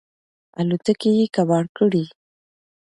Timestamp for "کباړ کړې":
1.35-2.03